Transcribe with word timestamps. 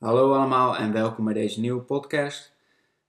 Hallo 0.00 0.32
allemaal 0.32 0.76
en 0.76 0.92
welkom 0.92 1.24
bij 1.24 1.34
deze 1.34 1.60
nieuwe 1.60 1.80
podcast. 1.80 2.52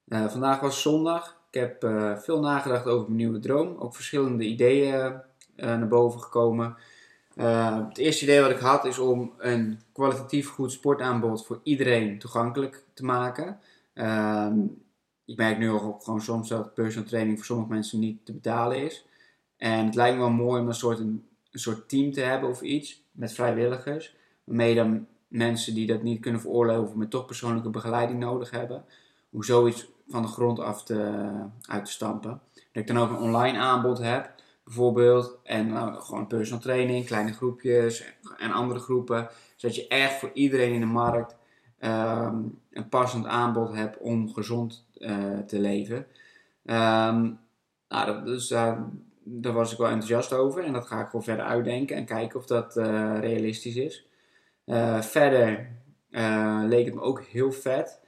Eh, 0.08 0.28
vandaag 0.28 0.60
was 0.60 0.82
zondag. 0.82 1.42
Ik 1.52 1.60
heb 1.60 1.84
eh, 1.84 2.18
veel 2.18 2.40
nagedacht 2.40 2.86
over 2.86 3.04
mijn 3.06 3.18
nieuwe 3.18 3.40
droom. 3.40 3.78
Ook 3.78 3.96
verschillende 3.96 4.44
ideeën 4.44 4.94
eh, 5.56 5.66
naar 5.66 5.88
boven 5.88 6.22
gekomen. 6.22 6.76
Het 7.36 7.98
eerste 7.98 8.24
idee 8.24 8.42
wat 8.42 8.50
ik 8.52 8.58
had 8.58 8.86
is 8.86 9.00
om 9.00 9.34
een 9.38 9.80
kwalitatief 9.92 10.50
goed 10.50 10.72
sportaanbod 10.72 11.46
voor 11.46 11.60
iedereen 11.64 12.20
toegankelijk 12.20 12.84
te 12.94 13.06
maken. 13.06 13.60
Ehm, 13.94 14.60
ik 15.26 15.38
merk 15.38 15.58
nu 15.58 15.70
ook 15.70 16.04
gewoon 16.04 16.22
soms 16.22 16.50
dat 16.50 16.74
personal 16.74 17.08
training 17.08 17.38
voor 17.38 17.46
sommige 17.46 17.74
mensen 17.74 18.00
niet 18.00 18.26
te 18.26 18.34
betalen 18.34 18.78
is. 18.78 19.06
En 19.58 19.86
het 19.86 19.96
lijkt 19.96 20.16
me 20.16 20.22
wel 20.22 20.32
mooi 20.32 20.62
om 20.62 20.68
een 20.68 20.74
soort, 20.74 21.00
een, 21.00 21.26
een 21.52 21.60
soort 21.60 21.90
team 21.90 22.12
te 22.12 22.22
hebben 22.22 22.50
of 22.50 22.62
iets 22.62 23.04
met 23.12 23.34
vrijwilligers. 23.34 24.16
Waarmee 24.44 24.70
je 24.70 24.76
dan 24.76 25.08
mensen 25.32 25.74
die 25.74 25.88
dat 25.88 26.04
niet 26.04 26.22
kunnen 26.22 26.42
veroorloven, 26.42 26.98
maar 26.98 27.08
toch 27.08 27.26
persoonlijke 27.26 27.70
begeleiding 27.70 28.20
nodig 28.20 28.52
hebben, 28.52 28.84
om 29.32 29.44
zoiets 29.44 29.88
van 30.08 30.22
de 30.22 30.28
grond 30.28 30.60
af 30.60 30.84
te, 30.84 31.30
uit 31.62 31.86
te 31.86 31.92
stampen. 31.92 32.42
Dat 32.54 32.64
ik 32.84 32.88
dan 32.88 32.98
ook 32.98 33.10
een 33.10 33.18
online 33.18 33.58
aanbod 33.58 33.98
heb, 33.98 34.34
bijvoorbeeld, 34.64 35.38
en 35.44 35.68
nou, 35.68 35.94
gewoon 35.94 36.28
personal 36.28 36.62
training, 36.62 37.06
kleine 37.06 37.34
groepjes 37.34 38.06
en 38.38 38.52
andere 38.52 38.80
groepen, 38.80 39.30
zodat 39.56 39.76
je 39.76 39.88
echt 39.88 40.20
voor 40.20 40.32
iedereen 40.34 40.74
in 40.74 40.80
de 40.80 40.86
markt 40.86 41.36
ehm, 41.80 42.38
een 42.72 42.90
passend 42.90 43.26
aanbod 43.26 43.74
hebt 43.74 43.98
om 43.98 44.34
gezond 44.34 44.86
eh, 44.98 45.38
te 45.48 45.60
leven. 45.60 46.06
Ehm, 46.66 47.30
nou, 47.90 48.06
dat, 48.06 48.26
dus 48.26 48.48
daar, 48.48 48.90
daar 49.24 49.54
was 49.54 49.72
ik 49.72 49.78
wel 49.78 49.88
enthousiast 49.88 50.34
over 50.34 50.64
en 50.64 50.74
dat 50.74 50.88
ga 50.88 51.00
ik 51.00 51.06
gewoon 51.06 51.24
verder 51.24 51.46
uitdenken 51.46 51.96
en 51.96 52.06
kijken 52.06 52.40
of 52.40 52.46
dat 52.46 52.78
eh, 52.78 53.20
realistisch 53.20 53.76
is. 53.76 54.06
Uh, 54.72 55.02
verder 55.02 55.70
uh, 56.10 56.62
leek 56.66 56.86
het 56.86 56.94
me 56.94 57.02
ook 57.02 57.24
heel 57.24 57.52
vet 57.52 58.00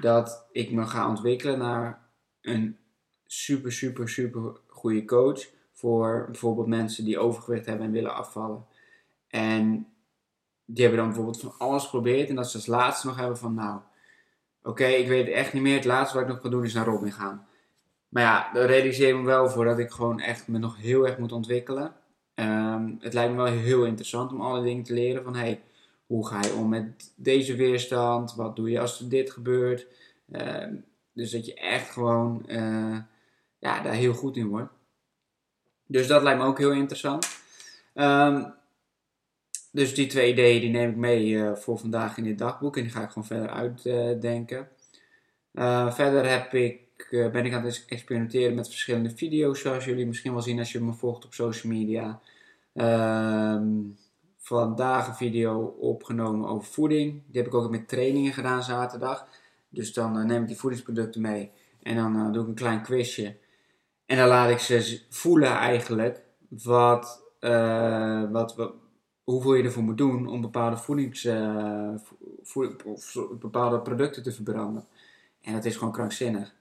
dat 0.00 0.46
ik 0.52 0.72
me 0.72 0.86
ga 0.86 1.08
ontwikkelen 1.08 1.58
naar 1.58 2.08
een 2.40 2.78
super, 3.26 3.72
super, 3.72 4.08
super 4.08 4.56
goede 4.66 5.04
coach 5.04 5.40
voor 5.72 6.24
bijvoorbeeld 6.30 6.66
mensen 6.66 7.04
die 7.04 7.18
overgewicht 7.18 7.66
hebben 7.66 7.86
en 7.86 7.92
willen 7.92 8.14
afvallen. 8.14 8.64
En 9.28 9.86
die 10.64 10.84
hebben 10.84 10.98
dan 10.98 11.06
bijvoorbeeld 11.06 11.40
van 11.40 11.54
alles 11.58 11.84
geprobeerd 11.84 12.28
en 12.28 12.34
dat 12.34 12.50
ze 12.50 12.56
als 12.56 12.66
laatste 12.66 13.06
nog 13.06 13.16
hebben 13.16 13.38
van 13.38 13.54
nou, 13.54 13.80
oké, 14.62 14.86
ik 14.86 15.08
weet 15.08 15.26
het 15.26 15.34
echt 15.34 15.52
niet 15.52 15.62
meer. 15.62 15.74
Het 15.74 15.84
laatste 15.84 16.14
wat 16.14 16.26
ik 16.26 16.32
nog 16.32 16.40
kan 16.40 16.50
doen 16.50 16.64
is 16.64 16.74
naar 16.74 16.86
Robin 16.86 17.12
gaan. 17.12 17.46
Maar 18.08 18.22
ja, 18.22 18.52
daar 18.52 18.66
realiseer 18.66 19.16
me 19.16 19.24
wel 19.24 19.50
voor 19.50 19.64
dat 19.64 19.78
ik 19.78 19.90
gewoon 19.90 20.20
echt 20.20 20.48
me 20.48 20.58
nog 20.58 20.76
heel 20.76 21.06
erg 21.06 21.18
moet 21.18 21.32
ontwikkelen. 21.32 21.94
Um, 22.34 22.96
het 23.00 23.12
lijkt 23.12 23.30
me 23.30 23.36
wel 23.36 23.52
heel 23.52 23.84
interessant 23.84 24.32
om 24.32 24.40
alle 24.40 24.62
dingen 24.62 24.84
te 24.84 24.94
leren 24.94 25.24
van 25.24 25.36
hey, 25.36 25.62
hoe 26.06 26.26
ga 26.26 26.40
je 26.42 26.52
om 26.52 26.68
met 26.68 27.12
deze 27.16 27.54
weerstand? 27.56 28.34
Wat 28.34 28.56
doe 28.56 28.70
je 28.70 28.80
als 28.80 29.00
er 29.00 29.08
dit 29.08 29.30
gebeurt? 29.30 29.86
Uh, 30.28 30.66
dus 31.12 31.30
dat 31.30 31.46
je 31.46 31.54
echt 31.54 31.90
gewoon 31.90 32.44
uh, 32.46 32.98
ja, 33.58 33.82
daar 33.82 33.92
heel 33.92 34.14
goed 34.14 34.36
in 34.36 34.48
wordt. 34.48 34.72
Dus 35.86 36.06
dat 36.06 36.22
lijkt 36.22 36.40
me 36.40 36.46
ook 36.46 36.58
heel 36.58 36.72
interessant. 36.72 37.28
Um, 37.94 38.54
dus 39.70 39.94
die 39.94 40.06
twee 40.06 40.32
ideeën 40.32 40.60
die 40.60 40.70
neem 40.70 40.90
ik 40.90 40.96
mee 40.96 41.26
uh, 41.28 41.54
voor 41.54 41.78
vandaag 41.78 42.16
in 42.16 42.24
dit 42.24 42.38
dagboek. 42.38 42.76
En 42.76 42.82
die 42.82 42.92
ga 42.92 43.02
ik 43.02 43.08
gewoon 43.08 43.26
verder 43.26 43.48
uitdenken. 43.48 44.68
verder 45.92 46.30
heb 46.30 46.54
ik, 46.54 47.08
ben 47.10 47.44
ik 47.44 47.52
aan 47.52 47.64
het 47.64 47.84
experimenteren 47.88 48.54
met 48.54 48.68
verschillende 48.68 49.10
video's. 49.10 49.60
Zoals 49.60 49.84
jullie 49.84 50.06
misschien 50.06 50.32
wel 50.32 50.42
zien 50.42 50.58
als 50.58 50.72
je 50.72 50.80
me 50.80 50.92
volgt 50.92 51.24
op 51.24 51.34
social 51.34 51.72
media. 51.72 52.20
Um, 52.74 53.96
vandaag 54.42 55.08
een 55.08 55.14
video 55.14 55.60
opgenomen 55.80 56.48
over 56.48 56.66
voeding. 56.66 57.22
Die 57.26 57.42
heb 57.42 57.46
ik 57.46 57.54
ook 57.54 57.70
met 57.70 57.88
trainingen 57.88 58.32
gedaan 58.32 58.62
zaterdag. 58.62 59.26
Dus 59.68 59.92
dan 59.92 60.18
uh, 60.18 60.24
neem 60.24 60.42
ik 60.42 60.48
die 60.48 60.56
voedingsproducten 60.56 61.20
mee. 61.20 61.50
En 61.82 61.96
dan 61.96 62.16
uh, 62.16 62.32
doe 62.32 62.42
ik 62.42 62.48
een 62.48 62.54
klein 62.54 62.82
quizje. 62.82 63.36
En 64.06 64.16
dan 64.16 64.28
laat 64.28 64.50
ik 64.50 64.58
ze 64.58 65.00
voelen 65.08 65.48
eigenlijk 65.48 66.22
wat, 66.48 67.22
uh, 67.40 68.30
wat, 68.30 68.56
wat, 68.56 68.72
hoeveel 69.24 69.54
je 69.54 69.62
ervoor 69.62 69.82
moet 69.82 69.98
doen 69.98 70.26
om 70.26 70.40
bepaalde, 70.40 70.76
voedings, 70.76 71.28
bepaalde 73.40 73.80
producten 73.80 74.22
te 74.22 74.32
verbranden. 74.32 74.84
En 75.40 75.52
dat 75.52 75.64
is 75.64 75.76
gewoon 75.76 75.92
krankzinnig. 75.92 76.54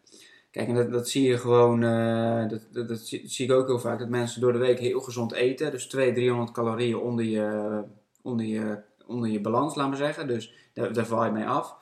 Kijk, 0.51 0.67
en 0.67 0.75
dat, 0.75 0.91
dat 0.91 1.09
zie 1.09 1.23
je 1.23 1.37
gewoon, 1.37 1.83
uh, 1.83 2.49
dat, 2.49 2.67
dat, 2.71 2.87
dat, 2.87 2.99
zie, 2.99 3.45
ik 3.45 3.51
ook 3.51 3.67
heel 3.67 3.79
vaak, 3.79 3.99
dat 3.99 4.09
mensen 4.09 4.41
door 4.41 4.51
de 4.51 4.57
week 4.57 4.79
heel 4.79 5.01
gezond 5.01 5.31
eten. 5.31 5.71
Dus 5.71 5.87
200, 5.87 6.23
300 6.23 6.51
calorieën 6.51 6.97
onder 6.97 7.25
je, 7.25 7.83
onder 8.21 8.45
je, 8.45 8.81
onder 9.05 9.29
je 9.29 9.41
balans, 9.41 9.75
laat 9.75 9.87
maar 9.87 9.97
zeggen. 9.97 10.27
Dus 10.27 10.53
daar, 10.73 11.05
val 11.05 11.25
je 11.25 11.31
mee 11.31 11.45
af. 11.45 11.77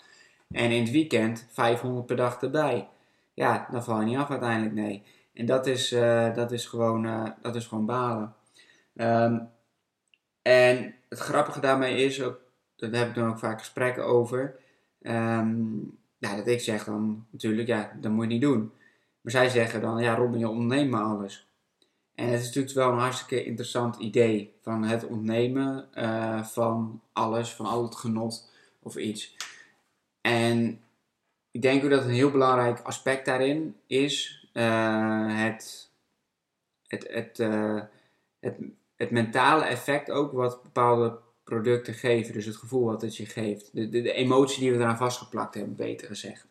En 0.50 0.72
in 0.72 0.81
het 0.81 0.91
weekend 0.91 1.47
500 1.52 2.06
per 2.06 2.16
dag 2.16 2.41
erbij. 2.41 2.90
Ja, 3.34 3.68
dan 3.72 3.84
val 3.84 4.00
je 4.00 4.06
niet 4.06 4.18
af 4.18 4.30
uiteindelijk, 4.30 4.74
nee. 4.74 5.03
En 5.34 5.46
dat 5.46 5.68
is, 5.68 5.91
uh, 5.91 6.36
dat 6.36 6.51
is, 6.51 6.66
gewoon, 6.66 7.06
uh, 7.06 7.30
dat 7.41 7.56
is 7.56 7.68
gewoon 7.68 7.86
balen. 7.86 8.36
Um, 8.96 9.50
en 10.41 10.96
het 11.09 11.19
grappige 11.19 11.59
daarmee 11.59 12.03
is, 12.03 12.22
ook, 12.24 12.40
daar 12.75 12.91
heb 12.91 13.07
ik 13.07 13.16
dan 13.16 13.30
ook 13.30 13.40
vaak 13.40 13.59
gesprekken 13.59 14.06
over... 14.06 14.59
Um, 15.01 15.99
ja, 16.19 16.35
dat 16.35 16.47
ik 16.47 16.59
zeg 16.59 16.84
dan 16.84 17.25
natuurlijk, 17.31 17.68
ja, 17.68 17.97
dat 18.02 18.12
moet 18.12 18.24
je 18.24 18.31
niet 18.31 18.41
doen. 18.41 18.72
Maar 19.22 19.31
zij 19.31 19.50
zeggen 19.50 19.81
dan, 19.81 20.02
ja 20.02 20.16
Robin, 20.16 20.40
je 20.40 20.50
ontneemt 20.50 20.90
maar 20.90 21.03
alles. 21.03 21.47
En 22.16 22.28
het 22.28 22.40
is 22.40 22.46
natuurlijk 22.46 22.75
wel 22.75 22.91
een 22.91 23.00
hartstikke 23.00 23.46
interessant 23.46 23.96
idee 23.96 24.53
van 24.62 24.84
het 24.84 25.06
ontnemen 25.06 25.90
uh, 25.96 26.44
van 26.44 27.02
alles, 27.13 27.53
van 27.53 27.66
al 27.66 27.84
het 27.84 27.96
genot 27.96 28.52
of 28.80 28.96
iets. 28.96 29.35
En 30.22 30.81
ik 31.52 31.62
denk 31.62 31.84
ook 31.84 31.90
dat 31.90 32.03
een 32.03 32.09
heel 32.09 32.31
belangrijk 32.31 32.80
aspect 32.81 33.25
daarin 33.25 33.75
is 33.88 34.47
uh, 34.53 35.44
het, 35.44 35.91
het, 36.88 37.07
het, 37.09 37.40
uh, 37.40 37.81
het, 38.40 38.57
het 38.96 39.12
mentale 39.12 39.63
effect 39.63 40.12
ook 40.12 40.31
wat 40.31 40.63
bepaalde 40.63 41.19
producten 41.50 41.94
geven. 41.94 42.34
Dus 42.34 42.46
het 42.46 42.56
gevoel 42.56 42.86
wat 42.86 43.02
het 43.02 43.18
je 43.18 43.26
geeft. 43.26 43.70
De, 43.74 43.90
de, 43.90 44.02
de 44.02 44.14
emotie 44.14 44.60
die 44.60 44.72
we 44.72 44.78
eraan 44.78 44.98
vastgeplakt 44.98 45.56
hebben, 45.56 45.76
beter 45.76 46.08
gezegd. 46.08 46.48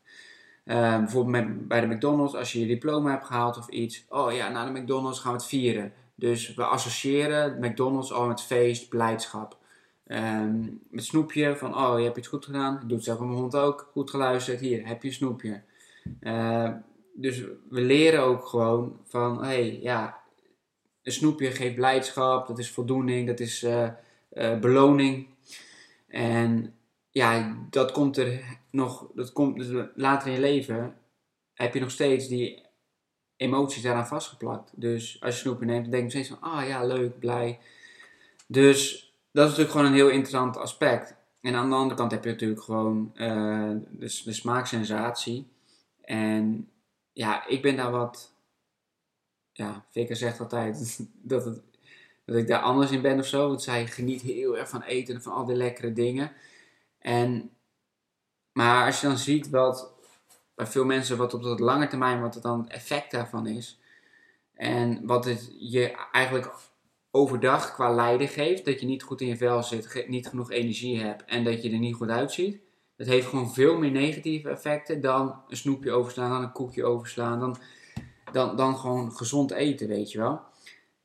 Uh, 0.65 0.99
bijvoorbeeld 0.99 1.47
met, 1.47 1.69
bij 1.69 1.81
de 1.81 1.87
McDonald's, 1.87 2.35
als 2.35 2.53
je 2.53 2.61
je 2.61 2.67
diploma 2.67 3.11
hebt 3.11 3.27
gehaald 3.27 3.57
of 3.57 3.69
iets. 3.69 4.05
Oh 4.09 4.33
ja, 4.33 4.49
na 4.49 4.73
de 4.73 4.81
McDonald's 4.81 5.21
gaan 5.21 5.33
we 5.33 5.39
het 5.39 5.47
vieren. 5.47 5.93
Dus 6.15 6.55
we 6.55 6.65
associëren 6.65 7.59
McDonald's 7.61 8.13
al 8.13 8.27
met 8.27 8.43
feest, 8.43 8.89
blijdschap. 8.89 9.57
Um, 10.07 10.81
met 10.91 11.05
snoepje, 11.05 11.57
van 11.57 11.77
oh, 11.77 11.99
je 11.99 12.05
hebt 12.05 12.17
iets 12.17 12.29
goed 12.29 12.45
gedaan. 12.45 12.75
Ik 12.75 12.89
doe 12.89 12.97
het 12.97 13.05
zelf 13.05 13.19
met 13.19 13.29
mijn 13.29 13.41
hond 13.41 13.57
ook. 13.57 13.89
Goed 13.93 14.11
geluisterd, 14.11 14.61
hier, 14.61 14.87
heb 14.87 15.03
je 15.03 15.13
snoepje. 15.13 15.63
Uh, 16.21 16.71
dus 17.15 17.43
we 17.69 17.81
leren 17.81 18.23
ook 18.23 18.47
gewoon 18.47 18.97
van, 19.05 19.45
hey, 19.45 19.79
ja, 19.83 20.19
een 21.03 21.13
snoepje 21.13 21.51
geeft 21.51 21.75
blijdschap, 21.75 22.47
dat 22.47 22.59
is 22.59 22.71
voldoening, 22.71 23.27
dat 23.27 23.41
is... 23.41 23.63
Uh, 23.63 23.89
uh, 24.39 24.59
beloning. 24.59 25.27
En 26.07 26.75
ja, 27.11 27.57
dat 27.71 27.93
komt 27.93 28.17
er 28.17 28.59
nog, 28.71 29.11
dat 29.15 29.33
komt 29.33 29.57
dus 29.57 29.87
later 29.95 30.29
in 30.29 30.35
je 30.35 30.41
leven, 30.41 30.97
heb 31.55 31.75
je 31.75 31.81
nog 31.81 31.91
steeds 31.91 32.29
die 32.29 32.67
emoties 33.37 33.83
daaraan 33.83 34.07
vastgeplakt. 34.07 34.73
Dus 34.75 35.17
als 35.21 35.35
je 35.35 35.41
snoepje 35.41 35.67
neemt, 35.67 35.83
dan 35.83 35.91
denk 35.91 36.05
je 36.05 36.11
steeds 36.11 36.29
van, 36.29 36.41
ah 36.41 36.67
ja, 36.67 36.85
leuk, 36.85 37.19
blij. 37.19 37.59
Dus 38.47 39.13
dat 39.33 39.45
is 39.45 39.49
natuurlijk 39.51 39.71
gewoon 39.71 39.87
een 39.87 39.99
heel 39.99 40.09
interessant 40.09 40.57
aspect. 40.57 41.17
En 41.41 41.55
aan 41.55 41.69
de 41.69 41.77
andere 41.77 41.95
kant 41.95 42.11
heb 42.11 42.25
je 42.25 42.31
natuurlijk 42.31 42.63
gewoon 42.63 43.13
uh, 43.15 43.71
de, 43.91 44.21
de 44.25 44.33
smaaksensatie. 44.33 45.49
En 46.03 46.69
ja, 47.13 47.47
ik 47.47 47.63
ben 47.63 47.77
daar 47.77 47.91
wat, 47.91 48.33
ja, 49.53 49.85
Vicker 49.91 50.17
zegt 50.17 50.41
altijd 50.41 51.01
dat 51.33 51.45
het 51.45 51.61
dat 52.29 52.37
ik 52.37 52.47
daar 52.47 52.61
anders 52.61 52.91
in 52.91 53.03
ben 53.03 53.19
of 53.19 53.27
zo. 53.27 53.49
Want 53.49 53.63
zij 53.63 53.87
geniet 53.87 54.23
heel 54.23 54.59
erg 54.59 54.69
van 54.69 54.83
eten 54.83 55.15
en 55.15 55.23
van 55.23 55.33
al 55.33 55.45
die 55.45 55.57
lekkere 55.57 55.93
dingen. 55.93 56.33
En, 56.99 57.51
maar 58.53 58.87
als 58.87 59.01
je 59.01 59.07
dan 59.07 59.19
ziet 59.19 59.51
wat 59.51 59.93
bij 60.55 60.67
veel 60.67 60.85
mensen 60.85 61.17
wat 61.17 61.35
op 61.35 61.43
de 61.43 61.49
lange 61.49 61.87
termijn 61.87 62.21
wat 62.21 62.35
het 62.35 62.43
dan 62.43 62.69
effect 62.69 63.11
daarvan 63.11 63.47
is. 63.47 63.81
En 64.55 65.07
wat 65.07 65.25
het 65.25 65.55
je 65.59 66.09
eigenlijk 66.13 66.53
overdag 67.11 67.75
qua 67.75 67.95
lijden 67.95 68.29
geeft. 68.29 68.65
Dat 68.65 68.81
je 68.81 68.87
niet 68.87 69.03
goed 69.03 69.21
in 69.21 69.27
je 69.27 69.37
vel 69.37 69.63
zit, 69.63 70.05
niet 70.09 70.29
genoeg 70.29 70.51
energie 70.51 71.01
hebt 71.01 71.25
en 71.25 71.45
dat 71.45 71.63
je 71.63 71.71
er 71.71 71.79
niet 71.79 71.95
goed 71.95 72.09
uitziet. 72.09 72.61
Het 72.97 73.07
heeft 73.07 73.27
gewoon 73.27 73.53
veel 73.53 73.79
meer 73.79 73.91
negatieve 73.91 74.49
effecten 74.49 75.01
dan 75.01 75.43
een 75.49 75.57
snoepje 75.57 75.93
overslaan, 75.93 76.31
dan 76.31 76.43
een 76.43 76.53
koekje 76.53 76.85
overslaan, 76.85 77.41
dan, 77.41 77.57
dan, 78.33 78.57
dan 78.57 78.77
gewoon 78.77 79.13
gezond 79.13 79.51
eten, 79.51 79.89
weet 79.89 80.13
je 80.13 80.19
wel. 80.19 80.41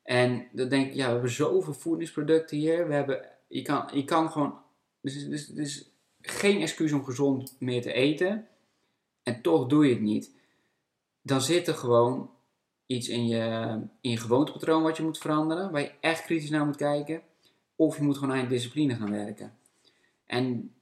En 0.03 0.47
dan 0.51 0.69
denk 0.69 0.87
ik, 0.87 0.93
ja, 0.93 1.05
we 1.05 1.11
hebben 1.11 1.31
zoveel 1.31 1.73
voedingsproducten 1.73 2.57
hier. 2.57 2.87
We 2.87 2.93
hebben, 2.93 3.25
je, 3.47 3.61
kan, 3.61 3.89
je 3.93 4.03
kan 4.03 4.31
gewoon, 4.31 4.59
dus, 5.01 5.27
dus, 5.27 5.47
dus 5.47 5.89
geen 6.21 6.61
excuus 6.61 6.91
om 6.91 7.03
gezond 7.03 7.55
meer 7.59 7.81
te 7.81 7.93
eten. 7.93 8.47
En 9.23 9.41
toch 9.41 9.67
doe 9.67 9.85
je 9.85 9.93
het 9.93 10.01
niet. 10.01 10.35
Dan 11.21 11.41
zit 11.41 11.67
er 11.67 11.75
gewoon 11.75 12.29
iets 12.85 13.09
in 13.09 13.27
je, 13.27 13.79
in 14.01 14.17
gewoontepatroon 14.17 14.83
wat 14.83 14.97
je 14.97 15.03
moet 15.03 15.17
veranderen. 15.17 15.71
Waar 15.71 15.81
je 15.81 15.91
echt 15.99 16.23
kritisch 16.23 16.49
naar 16.49 16.65
moet 16.65 16.75
kijken. 16.75 17.21
Of 17.75 17.97
je 17.97 18.03
moet 18.03 18.17
gewoon 18.17 18.35
aan 18.35 18.41
je 18.41 18.47
discipline 18.47 18.95
gaan 18.95 19.11
werken. 19.11 19.53
En 20.25 20.73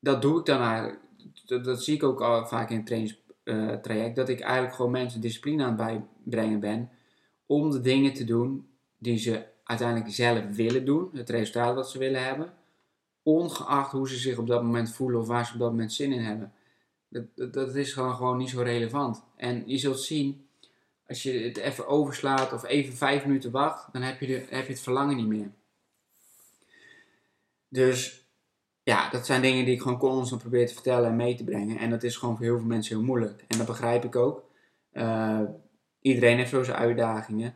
dat 0.00 0.22
doe 0.22 0.38
ik 0.38 0.46
dan 0.46 0.60
eigenlijk. 0.60 1.00
Dat, 1.44 1.84
zie 1.84 1.94
ik 1.94 2.02
ook 2.02 2.20
al 2.20 2.46
vaak 2.46 2.70
in 2.70 2.76
het 2.76 2.86
trainingstraject. 2.86 4.16
dat 4.16 4.28
ik 4.28 4.40
eigenlijk 4.40 4.74
gewoon 4.74 4.90
mensen 4.90 5.20
discipline 5.20 5.64
aan 5.64 5.68
het 5.68 5.76
bijbrengen 6.24 6.60
ben. 6.60 6.90
Om 7.48 7.70
de 7.70 7.80
dingen 7.80 8.14
te 8.14 8.24
doen 8.24 8.68
die 8.98 9.18
ze 9.18 9.46
uiteindelijk 9.64 10.10
zelf 10.10 10.44
willen 10.54 10.84
doen. 10.84 11.10
Het 11.12 11.30
resultaat 11.30 11.74
wat 11.74 11.90
ze 11.90 11.98
willen 11.98 12.24
hebben. 12.24 12.52
Ongeacht 13.22 13.92
hoe 13.92 14.08
ze 14.08 14.16
zich 14.16 14.38
op 14.38 14.46
dat 14.46 14.62
moment 14.62 14.94
voelen 14.94 15.20
of 15.20 15.26
waar 15.26 15.46
ze 15.46 15.52
op 15.52 15.58
dat 15.58 15.70
moment 15.70 15.92
zin 15.92 16.12
in 16.12 16.20
hebben. 16.20 16.52
Dat, 17.08 17.52
dat, 17.52 17.74
is 17.74 17.92
gewoon, 17.92 18.14
gewoon 18.14 18.36
niet 18.36 18.50
zo 18.50 18.62
relevant. 18.62 19.24
En 19.36 19.62
je 19.66 19.78
zult 19.78 20.00
zien, 20.00 20.48
als 21.06 21.22
je 21.22 21.32
het 21.32 21.56
even 21.56 21.86
overslaat 21.86 22.52
of 22.52 22.64
even 22.64 22.94
vijf 22.94 23.26
minuten 23.26 23.50
wacht, 23.50 23.92
dan 23.92 24.02
heb 24.02 24.20
je, 24.20 24.26
de, 24.26 24.46
heb 24.48 24.66
je 24.66 24.72
het 24.72 24.82
verlangen 24.82 25.16
niet 25.16 25.26
meer. 25.26 25.50
Dus 27.68 28.26
ja, 28.82 29.10
dat 29.10 29.26
zijn 29.26 29.42
dingen 29.42 29.64
die 29.64 29.74
ik 29.74 29.82
gewoon 29.82 29.98
constant 29.98 30.40
probeer 30.40 30.66
te 30.66 30.74
vertellen 30.74 31.08
en 31.08 31.16
mee 31.16 31.34
te 31.34 31.44
brengen. 31.44 31.78
En 31.78 31.90
dat 31.90 32.02
is 32.02 32.16
gewoon 32.16 32.36
voor 32.36 32.44
heel 32.44 32.58
veel 32.58 32.66
mensen 32.66 32.96
heel 32.96 33.04
moeilijk. 33.04 33.44
En 33.48 33.58
dat 33.58 33.66
begrijp 33.66 34.04
ik 34.04 34.16
ook. 34.16 34.44
Uh, 34.92 35.40
iedereen 36.08 36.36
heeft 36.36 36.50
zo 36.50 36.62
zijn 36.62 36.76
uitdagingen. 36.76 37.54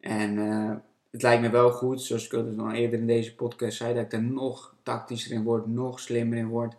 En 0.00 0.36
uh, 0.36 0.74
het 1.10 1.22
lijkt 1.22 1.42
me 1.42 1.50
wel 1.50 1.70
goed, 1.70 2.02
zoals 2.02 2.24
ik 2.24 2.32
het 2.32 2.58
al 2.58 2.72
eerder 2.72 2.98
in 2.98 3.06
deze 3.06 3.34
podcast 3.34 3.76
zei, 3.76 3.94
dat 3.94 4.04
ik 4.04 4.12
er 4.12 4.22
nog 4.22 4.74
tactischer 4.82 5.32
in 5.32 5.42
word, 5.42 5.66
nog 5.66 6.00
slimmer 6.00 6.38
in 6.38 6.48
word. 6.48 6.74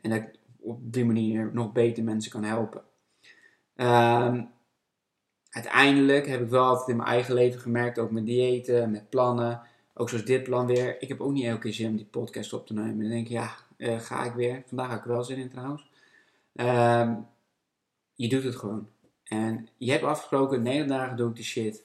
En 0.00 0.10
dat 0.10 0.18
ik 0.18 0.28
op 0.60 0.92
die 0.92 1.04
manier 1.04 1.50
nog 1.52 1.72
beter 1.72 2.04
mensen 2.04 2.30
kan 2.30 2.44
helpen. 2.44 2.82
Uh, 3.76 4.42
uiteindelijk 5.50 6.26
heb 6.26 6.40
ik 6.40 6.48
wel 6.48 6.64
altijd 6.64 6.88
in 6.88 6.96
mijn 6.96 7.08
eigen 7.08 7.34
leven 7.34 7.60
gemerkt, 7.60 7.98
ook 7.98 8.10
met 8.10 8.26
diëten, 8.26 8.90
met 8.90 9.10
plannen 9.10 9.62
ook 9.98 10.08
zoals 10.08 10.24
dit 10.24 10.42
plan 10.42 10.66
weer. 10.66 11.02
Ik 11.02 11.08
heb 11.08 11.20
ook 11.20 11.32
niet 11.32 11.44
elke 11.44 11.60
keer 11.60 11.72
zin 11.72 11.88
om 11.88 11.96
die 11.96 12.06
podcast 12.06 12.52
op 12.52 12.66
te 12.66 12.74
nemen. 12.74 12.98
Dan 12.98 13.08
denk 13.08 13.26
ik, 13.26 13.32
ja, 13.32 13.54
uh, 13.76 14.00
ga 14.00 14.24
ik 14.24 14.32
weer. 14.32 14.62
Vandaag 14.66 14.90
heb 14.90 14.98
ik 14.98 15.04
wel 15.04 15.24
zin 15.24 15.38
in 15.38 15.48
trouwens. 15.48 15.90
Uh, 16.54 17.12
je 18.14 18.28
doet 18.28 18.42
het 18.42 18.56
gewoon. 18.56 18.88
En 19.28 19.68
je 19.76 19.90
hebt 19.90 20.04
afgesproken, 20.04 20.62
9 20.62 20.88
dagen 20.88 21.16
doe 21.16 21.28
ik 21.28 21.34
die 21.34 21.44
shit. 21.44 21.82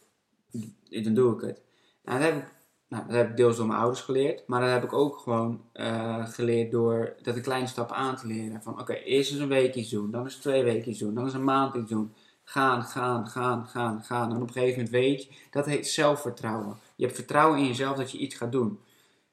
Dan 1.04 1.14
doe 1.14 1.34
ik 1.34 1.42
het. 1.42 1.62
Nou, 2.04 2.20
dat 2.20 2.28
heb 2.28 2.38
ik, 2.38 2.54
nou, 2.88 3.14
heb 3.14 3.30
ik 3.30 3.38
deels 3.38 3.58
door 3.58 3.68
mijn 3.68 3.80
ouders 3.80 4.02
geleerd. 4.02 4.48
Maar 4.48 4.62
dat 4.62 4.70
heb 4.70 4.84
ik 4.84 4.94
ook 4.94 5.18
gewoon 5.18 5.62
uh, 5.74 6.28
geleerd 6.28 6.72
door 6.72 7.16
dat 7.22 7.36
de 7.36 7.42
kleine 7.42 7.68
stappen 7.68 7.96
aan 7.96 8.16
te 8.16 8.28
leren. 8.28 8.62
Van 8.62 8.80
oké, 8.80 8.94
eerst 8.94 9.32
eens 9.32 9.40
een 9.40 9.48
week 9.48 9.76
iets 9.76 9.90
doen. 9.90 10.12
Dan 10.12 10.24
eens 10.24 10.36
twee 10.36 10.64
weken 10.64 10.90
iets 10.90 11.00
doen. 11.00 11.14
Dan 11.14 11.24
eens 11.24 11.34
een 11.34 11.44
maand 11.44 11.76
iets 11.76 11.90
doen. 11.90 12.14
Gaan, 12.44 12.84
gaan, 12.84 13.28
gaan, 13.28 13.68
gaan, 13.68 14.04
gaan. 14.04 14.30
En 14.30 14.42
op 14.42 14.48
een 14.48 14.54
gegeven 14.54 14.74
moment 14.74 14.90
weet 14.90 15.24
je, 15.24 15.30
dat 15.52 15.66
heet 15.66 15.88
zelfvertrouwen. 15.88 16.78
Je 16.96 17.04
hebt 17.04 17.18
vertrouwen 17.18 17.60
in 17.60 17.68
jezelf 17.68 17.98
dat 17.98 18.12
je 18.12 18.18
iets 18.18 18.36
gaat 18.36 18.52
doen. 18.52 18.80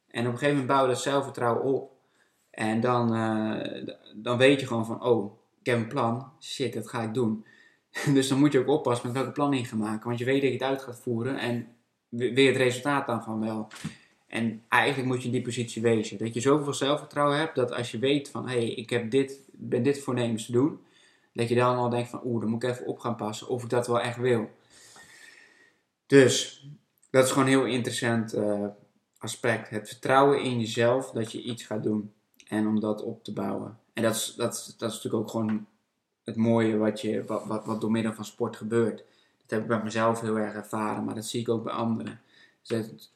En 0.09 0.27
op 0.27 0.33
een 0.33 0.39
gegeven 0.39 0.49
moment 0.49 0.67
bouw 0.67 0.83
je 0.83 0.93
dat 0.93 1.03
zelfvertrouwen 1.03 1.63
op. 1.63 1.93
En 2.51 2.81
dan, 2.81 3.17
uh, 3.17 3.87
dan 4.15 4.39
weet 4.39 4.61
je 4.61 4.67
gewoon 4.67 4.87
van, 4.87 5.03
oh, 5.03 5.33
ik 5.61 5.67
heb 5.67 5.79
een 5.79 5.87
plan. 5.87 6.33
Shit, 6.41 6.73
dat 6.73 6.89
ga 6.89 7.03
ik 7.03 7.15
doen. 7.15 7.45
dus 8.15 8.29
dan 8.29 8.39
moet 8.39 8.53
je 8.53 8.59
ook 8.59 8.69
oppassen 8.69 9.07
met 9.07 9.17
welke 9.17 9.33
plan 9.33 9.53
je 9.53 9.65
gaat 9.65 9.79
maken. 9.79 10.07
Want 10.07 10.19
je 10.19 10.25
weet 10.25 10.41
dat 10.41 10.51
je 10.51 10.57
het 10.57 10.67
uit 10.67 10.83
gaat 10.83 11.01
voeren. 11.01 11.39
En 11.39 11.69
weer 12.09 12.49
het 12.49 12.57
resultaat 12.57 13.07
dan 13.07 13.23
van 13.23 13.41
wel. 13.41 13.69
En 14.27 14.63
eigenlijk 14.69 15.09
moet 15.09 15.21
je 15.21 15.27
in 15.27 15.33
die 15.33 15.43
positie 15.43 15.83
wezen. 15.83 16.19
Dat 16.19 16.35
je 16.35 16.41
zoveel 16.41 16.75
zelfvertrouwen 16.75 17.39
hebt 17.39 17.55
dat 17.55 17.73
als 17.73 17.91
je 17.91 17.99
weet 17.99 18.31
van 18.31 18.49
hé, 18.49 18.57
hey, 18.57 18.71
ik 18.71 18.91
heb 18.91 19.11
dit, 19.11 19.41
ben 19.53 19.83
dit 19.83 20.01
voornemens 20.01 20.47
te 20.47 20.53
doen. 20.53 20.81
Dat 21.33 21.49
je 21.49 21.55
dan 21.55 21.77
al 21.77 21.89
denkt 21.89 22.11
van 22.11 22.21
oeh, 22.25 22.41
dan 22.41 22.51
moet 22.51 22.63
ik 22.63 22.71
even 22.71 22.87
op 22.87 22.99
gaan 22.99 23.17
passen 23.17 23.49
of 23.49 23.63
ik 23.63 23.71
dat 23.71 23.87
wel 23.87 24.01
echt 24.01 24.17
wil. 24.17 24.51
Dus 26.07 26.67
dat 27.11 27.25
is 27.25 27.31
gewoon 27.31 27.45
een 27.45 27.53
heel 27.53 27.65
interessant 27.65 28.35
uh, 28.35 28.67
aspect. 29.19 29.71
Het 29.71 29.89
vertrouwen 29.89 30.43
in 30.43 30.61
jezelf 30.61 31.11
dat 31.11 31.33
je 31.33 31.43
iets 31.43 31.63
gaat 31.63 31.83
doen. 31.83 32.13
En 32.47 32.67
om 32.67 32.81
dat 32.81 33.03
op 33.03 33.25
te 33.25 33.33
bouwen. 33.33 33.79
En 33.93 34.03
dat 34.03 34.15
is, 34.15 34.35
dat, 34.37 34.75
dat 34.79 34.91
is 34.91 34.95
natuurlijk 34.97 35.23
ook 35.23 35.31
gewoon 35.31 35.67
het 36.25 36.37
mooie 36.37 36.77
wat, 36.77 37.01
je, 37.01 37.25
wat, 37.25 37.45
wat, 37.47 37.65
wat 37.67 37.81
door 37.81 37.91
middel 37.91 38.13
van 38.13 38.25
sport 38.25 38.57
gebeurt. 38.57 38.97
Dat 38.97 39.51
heb 39.51 39.61
ik 39.61 39.67
bij 39.67 39.83
mezelf 39.83 40.21
heel 40.21 40.39
erg 40.39 40.55
ervaren, 40.55 41.05
maar 41.05 41.15
dat 41.15 41.27
zie 41.27 41.41
ik 41.41 41.49
ook 41.49 41.65
bij 41.65 41.73
anderen. 41.73 42.21
Dus 42.63 43.13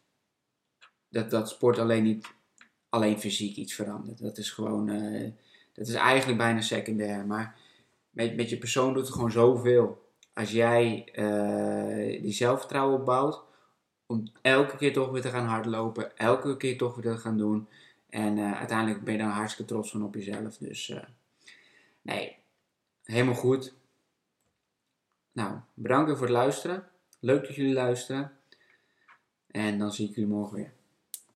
dat, 1.08 1.30
dat, 1.30 1.48
sport 1.48 1.78
alleen 1.78 2.02
niet 2.02 2.26
alleen 2.88 3.20
fysiek 3.20 3.56
iets 3.56 3.74
verandert. 3.74 4.22
Dat 4.22 4.38
is 4.38 4.50
gewoon, 4.50 4.88
uh, 4.88 5.30
dat 5.72 5.86
is 5.86 5.94
eigenlijk 5.94 6.38
bijna 6.38 6.60
secundair. 6.60 7.26
Maar 7.26 7.56
met, 8.10 8.36
met 8.36 8.50
je 8.50 8.58
persoon 8.58 8.94
doet 8.94 9.04
het 9.04 9.14
gewoon 9.14 9.30
zoveel. 9.30 10.02
Als 10.32 10.50
jij 10.50 11.08
uh, 11.14 12.22
die 12.22 12.32
zelfvertrouwen 12.32 12.98
opbouwt, 12.98 13.42
om 14.06 14.32
elke 14.42 14.76
keer 14.76 14.92
toch 14.92 15.10
weer 15.10 15.22
te 15.22 15.30
gaan 15.30 15.46
hardlopen, 15.46 16.16
elke 16.16 16.56
keer 16.56 16.78
toch 16.78 16.94
weer 16.94 17.14
te 17.14 17.20
gaan 17.20 17.38
doen. 17.38 17.68
En 18.08 18.36
uh, 18.36 18.58
uiteindelijk 18.58 19.04
ben 19.04 19.12
je 19.12 19.18
dan 19.18 19.28
hartstikke 19.28 19.72
trots 19.72 19.90
van 19.90 20.04
op 20.04 20.14
jezelf. 20.14 20.56
Dus 20.56 20.94
nee, 22.02 22.36
helemaal 23.04 23.34
goed. 23.34 23.74
Nou, 25.32 25.58
bedankt 25.74 26.10
voor 26.10 26.20
het 26.20 26.30
luisteren. 26.30 26.88
Leuk 27.20 27.46
dat 27.46 27.54
jullie 27.54 27.72
luisteren. 27.72 28.38
En 29.46 29.78
dan 29.78 29.92
zie 29.92 30.08
ik 30.08 30.14
jullie 30.14 30.30
morgen 30.30 30.56
weer. 30.56 30.72